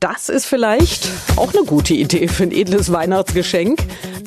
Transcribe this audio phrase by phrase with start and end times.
[0.00, 3.78] Das ist vielleicht auch eine gute Idee für ein edles Weihnachtsgeschenk.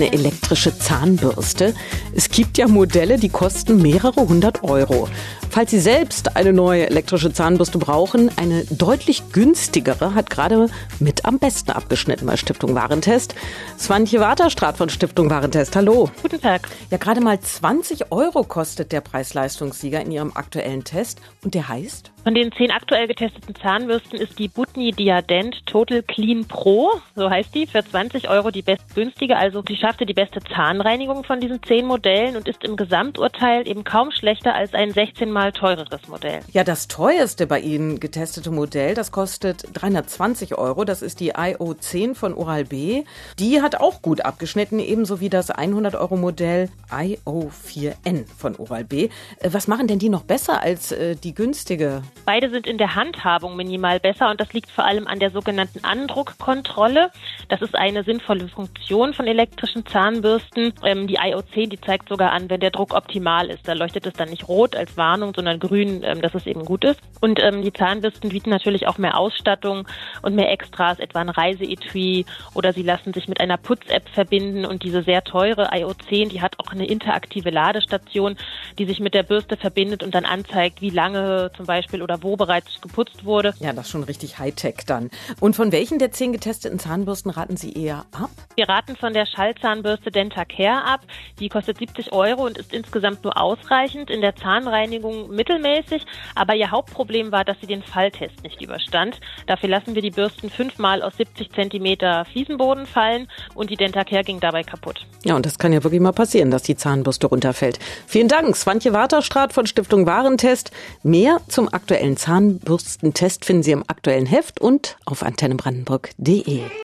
[0.00, 1.74] Eine elektrische Zahnbürste.
[2.14, 5.10] Es gibt ja Modelle, die kosten mehrere hundert Euro.
[5.50, 10.68] Falls Sie selbst eine neue elektrische Zahnbürste brauchen, eine deutlich günstigere hat gerade
[11.00, 13.34] mit am besten abgeschnitten bei Stiftung Warentest.
[13.76, 15.76] Swantje Waterstraat von Stiftung Warentest.
[15.76, 16.08] Hallo.
[16.22, 16.68] Guten Tag.
[16.90, 21.20] Ja, gerade mal 20 Euro kostet der Preis-Leistungssieger in Ihrem aktuellen Test.
[21.44, 22.12] Und der heißt?
[22.22, 27.54] Von den zehn aktuell getesteten Zahnbürsten ist die Butni Diadent Total Clean Pro, so heißt
[27.54, 29.36] die, für 20 Euro die bestgünstige.
[29.36, 33.82] Also die schaffte die beste Zahnreinigung von diesen zehn Modellen und ist im Gesamturteil eben
[33.82, 36.42] kaum schlechter als ein 16 mal teureres Modell.
[36.52, 40.84] Ja, das teuerste bei Ihnen getestete Modell, das kostet 320 Euro.
[40.84, 43.02] Das ist die IO10 von Oral-B.
[43.40, 49.08] Die hat auch gut abgeschnitten, ebenso wie das 100 Euro Modell IO4N von Oral-B.
[49.40, 52.02] Äh, was machen denn die noch besser als äh, die günstige?
[52.26, 55.82] Beide sind in der Handhabung minimal besser und das liegt vor allem an der sogenannten
[55.84, 57.10] Andruckkontrolle.
[57.48, 60.72] Das ist eine sinnvolle Funktion von elektrischen Zahnbürsten.
[60.84, 63.66] Ähm, die IOC, die zeigt sogar an, wenn der Druck optimal ist.
[63.66, 66.84] Da leuchtet es dann nicht rot als Warnung, sondern grün, ähm, dass es eben gut
[66.84, 67.00] ist.
[67.20, 69.86] Und ähm, die Zahnbürsten bieten natürlich auch mehr Ausstattung
[70.22, 74.82] und mehr Extras, etwa ein Reiseetui oder sie lassen sich mit einer Putz-App verbinden und
[74.82, 78.36] diese sehr teure IO10, die hat auch eine interaktive Ladestation,
[78.78, 82.36] die sich mit der Bürste verbindet und dann anzeigt, wie lange zum Beispiel oder wo
[82.36, 83.54] bereits geputzt wurde.
[83.60, 85.10] Ja, das ist schon richtig Hightech dann.
[85.40, 88.30] Und von welchen der zehn getesteten Zahnbürsten raten Sie eher ab?
[88.56, 89.26] Wir raten von der
[89.60, 91.00] Schallzahnbürste Dentacare ab.
[91.38, 96.04] Die kostet 70 Euro und ist insgesamt nur ausreichend, in der Zahnreinigung mittelmäßig.
[96.34, 99.20] Aber ihr Hauptproblem war, dass sie den Falltest nicht überstand.
[99.46, 104.40] Dafür lassen wir die Bürsten fünfmal aus 70 Zentimeter Fliesenboden fallen und die Dentacare ging
[104.40, 105.06] dabei kaputt.
[105.24, 107.78] Ja, und das kann ja wirklich mal passieren, dass die Zahnbürste runterfällt.
[108.06, 110.70] Vielen Dank, Swantje Waterstraat von Stiftung Warentest.
[111.02, 116.70] Mehr zum aktuellen Zahnbürstentest finden Sie im aktuellen Heft und auf antennebrandenburg.de.